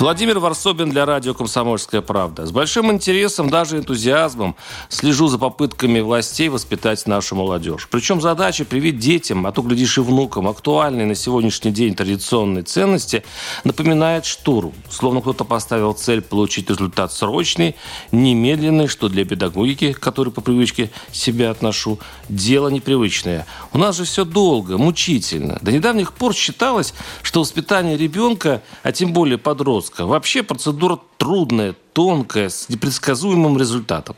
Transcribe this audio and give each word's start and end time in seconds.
Владимир 0.00 0.38
Варсобин 0.38 0.88
для 0.88 1.04
радио 1.04 1.34
«Комсомольская 1.34 2.00
правда». 2.00 2.46
С 2.46 2.52
большим 2.52 2.90
интересом, 2.90 3.50
даже 3.50 3.76
энтузиазмом 3.76 4.56
слежу 4.88 5.28
за 5.28 5.36
попытками 5.36 6.00
властей 6.00 6.48
воспитать 6.48 7.06
нашу 7.06 7.36
молодежь. 7.36 7.86
Причем 7.90 8.22
задача 8.22 8.64
привить 8.64 8.98
детям, 8.98 9.46
а 9.46 9.52
то, 9.52 9.60
глядишь, 9.60 9.98
и 9.98 10.00
внукам, 10.00 10.48
актуальные 10.48 11.04
на 11.04 11.14
сегодняшний 11.14 11.70
день 11.70 11.94
традиционные 11.94 12.62
ценности 12.62 13.24
напоминает 13.62 14.24
штурм. 14.24 14.72
Словно 14.88 15.20
кто-то 15.20 15.44
поставил 15.44 15.92
цель 15.92 16.22
получить 16.22 16.70
результат 16.70 17.12
срочный, 17.12 17.76
немедленный, 18.10 18.86
что 18.86 19.10
для 19.10 19.26
педагогики, 19.26 19.92
к 19.92 20.00
которой 20.00 20.30
по 20.30 20.40
привычке 20.40 20.90
себя 21.12 21.50
отношу, 21.50 21.98
дело 22.30 22.68
непривычное. 22.68 23.44
У 23.74 23.76
нас 23.76 23.98
же 23.98 24.04
все 24.04 24.24
долго, 24.24 24.78
мучительно. 24.78 25.58
До 25.60 25.70
недавних 25.70 26.14
пор 26.14 26.32
считалось, 26.32 26.94
что 27.20 27.40
воспитание 27.40 27.98
ребенка, 27.98 28.62
а 28.82 28.92
тем 28.92 29.12
более 29.12 29.36
подростка, 29.36 29.89
жестко. 29.90 30.06
Вообще 30.06 30.42
процедура 30.42 30.98
трудная, 31.18 31.74
тонкая, 31.92 32.48
с 32.48 32.68
непредсказуемым 32.68 33.58
результатом. 33.58 34.16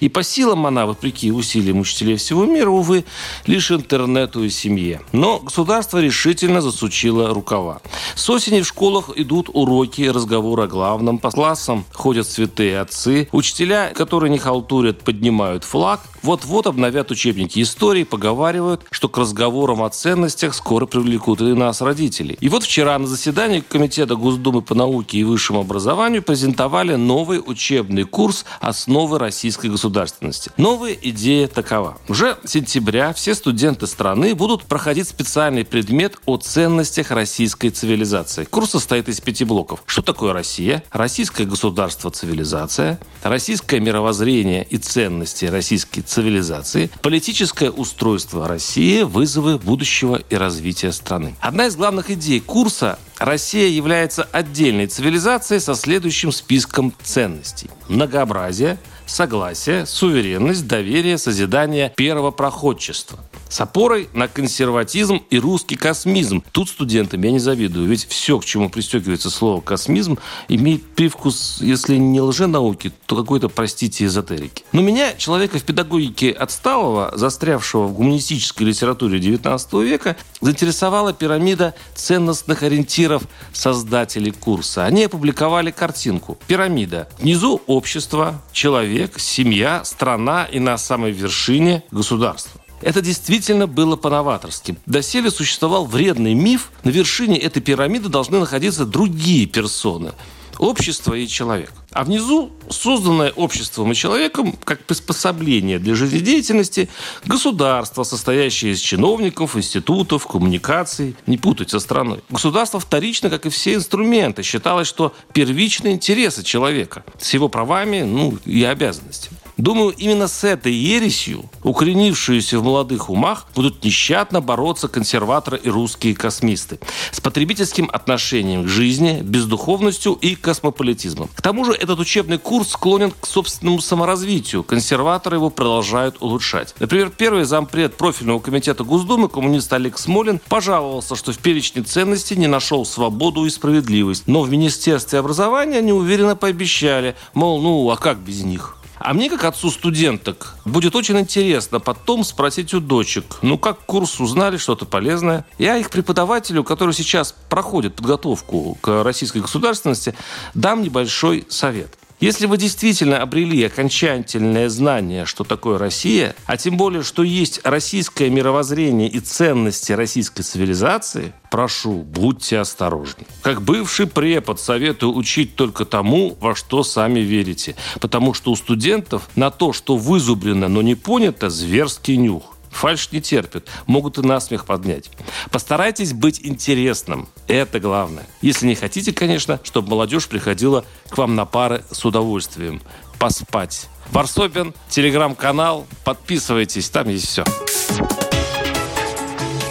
И 0.00 0.08
по 0.08 0.22
силам 0.22 0.66
она, 0.66 0.86
вопреки 0.86 1.32
усилиям 1.32 1.80
учителей 1.80 2.16
всего 2.16 2.44
мира, 2.44 2.70
увы, 2.70 3.04
лишь 3.46 3.70
интернету 3.70 4.44
и 4.44 4.50
семье. 4.50 5.00
Но 5.12 5.38
государство 5.38 5.98
решительно 5.98 6.60
засучило 6.60 7.32
рукава. 7.34 7.80
С 8.14 8.28
осени 8.30 8.60
в 8.60 8.66
школах 8.66 9.10
идут 9.16 9.48
уроки, 9.52 10.02
разговоры 10.02 10.64
о 10.64 10.66
главном. 10.66 11.18
По 11.18 11.30
классам 11.30 11.84
ходят 11.92 12.26
святые 12.28 12.80
отцы. 12.80 13.28
Учителя, 13.32 13.92
которые 13.94 14.30
не 14.30 14.38
халтурят, 14.38 15.02
поднимают 15.02 15.64
флаг. 15.64 16.00
Вот-вот 16.22 16.66
обновят 16.66 17.10
учебники 17.10 17.62
истории, 17.62 18.04
поговаривают, 18.04 18.82
что 18.90 19.08
к 19.08 19.16
разговорам 19.18 19.82
о 19.82 19.88
ценностях 19.88 20.54
скоро 20.54 20.86
привлекут 20.86 21.40
и 21.40 21.54
нас, 21.54 21.80
родителей. 21.80 22.36
И 22.40 22.48
вот 22.48 22.64
вчера 22.64 22.98
на 22.98 23.06
заседании 23.06 23.60
Комитета 23.60 24.16
Госдумы 24.16 24.62
по 24.62 24.74
науке 24.74 25.18
и 25.18 25.24
высшему 25.24 25.60
образованию 25.60 26.22
презентовали 26.22 26.94
новый 26.94 27.42
учебный 27.44 28.04
курс 28.04 28.44
«Основы 28.60 29.18
российской 29.60 29.68
государственности». 29.68 30.50
Новая 30.56 30.92
идея 30.92 31.46
такова. 31.48 31.98
Уже 32.08 32.36
с 32.44 32.50
сентября 32.50 33.12
все 33.12 33.34
студенты 33.34 33.86
страны 33.86 34.34
будут 34.34 34.64
проходить 34.64 35.08
специальный 35.08 35.64
предмет 35.64 36.16
о 36.26 36.36
ценностях 36.36 37.10
российской 37.10 37.70
цивилизации. 37.70 38.44
Курс 38.44 38.70
состоит 38.70 39.08
из 39.08 39.20
пяти 39.20 39.44
блоков. 39.44 39.82
Что 39.86 40.02
такое 40.02 40.32
Россия? 40.32 40.82
Российское 40.92 41.44
государство 41.44 42.10
цивилизация, 42.10 42.98
российское 43.22 43.80
мировоззрение 43.80 44.64
и 44.64 44.78
ценности 44.78 45.46
российской 45.46 46.00
цивилизации, 46.00 46.90
политическое 47.02 47.70
устройство 47.70 48.48
России, 48.48 49.02
вызовы 49.02 49.58
будущего 49.58 50.16
и 50.16 50.34
развития 50.36 50.92
страны. 50.92 51.34
Одна 51.40 51.66
из 51.66 51.76
главных 51.76 52.10
идей 52.10 52.40
курса 52.40 52.98
Россия 53.20 53.68
является 53.68 54.24
отдельной 54.24 54.86
цивилизацией 54.86 55.60
со 55.60 55.74
следующим 55.74 56.32
списком 56.32 56.94
ценностей. 57.02 57.70
Многообразие, 57.88 58.78
согласие, 59.04 59.84
суверенность, 59.84 60.66
доверие, 60.66 61.18
созидание, 61.18 61.92
первопроходчество 61.94 63.18
с 63.50 63.60
опорой 63.60 64.08
на 64.14 64.28
консерватизм 64.28 65.22
и 65.28 65.38
русский 65.38 65.76
космизм. 65.76 66.42
Тут 66.52 66.68
студентам 66.68 67.22
я 67.22 67.32
не 67.32 67.38
завидую, 67.38 67.86
ведь 67.86 68.06
все, 68.08 68.38
к 68.38 68.44
чему 68.44 68.70
пристегивается 68.70 69.28
слово 69.28 69.60
космизм, 69.60 70.18
имеет 70.48 70.86
привкус, 70.94 71.58
если 71.60 71.96
не 71.96 72.20
лженауки, 72.20 72.92
то 73.06 73.16
какой-то, 73.16 73.48
простите, 73.48 74.06
эзотерики. 74.06 74.64
Но 74.72 74.80
меня, 74.80 75.14
человека 75.14 75.58
в 75.58 75.64
педагогике 75.64 76.30
отсталого, 76.30 77.12
застрявшего 77.16 77.88
в 77.88 77.94
гуманистической 77.94 78.66
литературе 78.66 79.18
XIX 79.18 79.84
века, 79.84 80.16
заинтересовала 80.40 81.12
пирамида 81.12 81.74
ценностных 81.94 82.62
ориентиров 82.62 83.24
создателей 83.52 84.30
курса. 84.30 84.84
Они 84.84 85.04
опубликовали 85.04 85.70
картинку. 85.70 86.38
Пирамида. 86.46 87.08
Внизу 87.18 87.60
общество, 87.66 88.40
человек, 88.52 89.18
семья, 89.18 89.84
страна 89.84 90.44
и 90.44 90.60
на 90.60 90.78
самой 90.78 91.10
вершине 91.10 91.82
государство. 91.90 92.59
Это 92.80 93.00
действительно 93.00 93.66
было 93.66 93.96
по-новаторски. 93.96 94.76
Доселе 94.86 95.30
существовал 95.30 95.86
вредный 95.86 96.34
миф, 96.34 96.70
на 96.82 96.90
вершине 96.90 97.38
этой 97.38 97.60
пирамиды 97.60 98.08
должны 98.08 98.40
находиться 98.40 98.86
другие 98.86 99.46
персоны 99.46 100.12
общество 100.60 101.14
и 101.14 101.26
человек. 101.26 101.72
А 101.90 102.04
внизу 102.04 102.52
созданное 102.68 103.32
обществом 103.32 103.90
и 103.90 103.94
человеком 103.94 104.52
как 104.64 104.84
приспособление 104.84 105.78
для 105.78 105.94
жизнедеятельности 105.94 106.88
государство, 107.24 108.04
состоящее 108.04 108.72
из 108.72 108.80
чиновников, 108.80 109.56
институтов, 109.56 110.26
коммуникаций. 110.26 111.16
Не 111.26 111.38
путать 111.38 111.70
со 111.70 111.80
страной. 111.80 112.20
Государство 112.28 112.78
вторично, 112.78 113.30
как 113.30 113.46
и 113.46 113.48
все 113.48 113.74
инструменты. 113.74 114.42
Считалось, 114.42 114.86
что 114.86 115.14
первичные 115.32 115.94
интересы 115.94 116.42
человека 116.44 117.04
с 117.18 117.32
его 117.32 117.48
правами 117.48 118.02
ну, 118.02 118.38
и 118.44 118.62
обязанностями. 118.62 119.39
Думаю, 119.60 119.90
именно 119.90 120.26
с 120.26 120.42
этой 120.42 120.72
ересью, 120.72 121.44
укоренившуюся 121.62 122.58
в 122.58 122.64
молодых 122.64 123.10
умах, 123.10 123.46
будут 123.54 123.84
нещадно 123.84 124.40
бороться 124.40 124.88
консерваторы 124.88 125.60
и 125.62 125.68
русские 125.68 126.14
космисты. 126.14 126.78
С 127.12 127.20
потребительским 127.20 127.90
отношением 127.92 128.64
к 128.64 128.68
жизни, 128.68 129.20
бездуховностью 129.22 130.14
и 130.14 130.34
космополитизмом. 130.34 131.28
К 131.34 131.42
тому 131.42 131.66
же 131.66 131.72
этот 131.72 131.98
учебный 131.98 132.38
курс 132.38 132.70
склонен 132.70 133.10
к 133.10 133.26
собственному 133.26 133.80
саморазвитию. 133.80 134.64
Консерваторы 134.64 135.36
его 135.36 135.50
продолжают 135.50 136.16
улучшать. 136.20 136.74
Например, 136.78 137.10
первый 137.10 137.44
зампред 137.44 137.98
профильного 137.98 138.40
комитета 138.40 138.82
Госдумы, 138.82 139.28
коммунист 139.28 139.70
Олег 139.74 139.98
Смолин, 139.98 140.40
пожаловался, 140.48 141.16
что 141.16 141.32
в 141.32 141.38
перечне 141.38 141.82
ценностей 141.82 142.36
не 142.36 142.46
нашел 142.46 142.86
свободу 142.86 143.44
и 143.44 143.50
справедливость. 143.50 144.22
Но 144.26 144.40
в 144.40 144.50
Министерстве 144.50 145.18
образования 145.18 145.82
неуверенно 145.82 146.34
пообещали, 146.34 147.14
мол, 147.34 147.60
ну 147.60 147.90
а 147.90 147.98
как 147.98 148.20
без 148.20 148.42
них? 148.42 148.78
А 149.00 149.14
мне, 149.14 149.30
как 149.30 149.44
отцу 149.44 149.70
студенток, 149.70 150.56
будет 150.66 150.94
очень 150.94 151.18
интересно 151.18 151.80
потом 151.80 152.22
спросить 152.22 152.74
у 152.74 152.80
дочек, 152.80 153.38
ну 153.40 153.56
как 153.56 153.78
курс 153.86 154.20
узнали 154.20 154.58
что-то 154.58 154.84
полезное. 154.84 155.46
Я 155.56 155.78
их 155.78 155.88
преподавателю, 155.88 156.64
который 156.64 156.92
сейчас 156.92 157.34
проходит 157.48 157.94
подготовку 157.94 158.76
к 158.82 159.02
российской 159.02 159.38
государственности, 159.38 160.14
дам 160.52 160.82
небольшой 160.82 161.46
совет. 161.48 161.96
Если 162.20 162.44
вы 162.44 162.58
действительно 162.58 163.22
обрели 163.22 163.64
окончательное 163.64 164.68
знание, 164.68 165.24
что 165.24 165.42
такое 165.42 165.78
Россия, 165.78 166.36
а 166.44 166.58
тем 166.58 166.76
более, 166.76 167.02
что 167.02 167.22
есть 167.22 167.60
российское 167.64 168.28
мировоззрение 168.28 169.08
и 169.08 169.20
ценности 169.20 169.92
российской 169.92 170.42
цивилизации, 170.42 171.32
прошу, 171.50 172.02
будьте 172.02 172.58
осторожны. 172.58 173.24
Как 173.40 173.62
бывший 173.62 174.06
препод 174.06 174.60
советую 174.60 175.14
учить 175.14 175.56
только 175.56 175.86
тому, 175.86 176.36
во 176.40 176.54
что 176.54 176.82
сами 176.82 177.20
верите. 177.20 177.74
Потому 178.00 178.34
что 178.34 178.50
у 178.50 178.56
студентов 178.56 179.30
на 179.34 179.50
то, 179.50 179.72
что 179.72 179.96
вызубрено, 179.96 180.68
но 180.68 180.82
не 180.82 180.96
понято, 180.96 181.48
зверский 181.48 182.18
нюх. 182.18 182.54
Фальш 182.70 183.10
не 183.12 183.20
терпят, 183.20 183.68
могут 183.86 184.18
и 184.18 184.22
насмех 184.22 184.64
поднять. 184.64 185.10
Постарайтесь 185.50 186.12
быть 186.12 186.40
интересным. 186.42 187.28
Это 187.46 187.80
главное. 187.80 188.26
Если 188.42 188.66
не 188.66 188.74
хотите, 188.74 189.12
конечно, 189.12 189.60
чтобы 189.64 189.90
молодежь 189.90 190.28
приходила 190.28 190.84
к 191.08 191.18
вам 191.18 191.34
на 191.34 191.44
пары 191.44 191.84
с 191.90 192.04
удовольствием. 192.04 192.80
Поспать. 193.18 193.88
Варсобин, 194.12 194.74
телеграм-канал. 194.88 195.86
Подписывайтесь, 196.04 196.88
там 196.88 197.08
есть 197.08 197.26
все. 197.26 197.44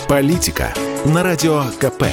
Политика 0.07 0.74
на 1.06 1.24
радио 1.24 1.63
КП. 1.80 2.06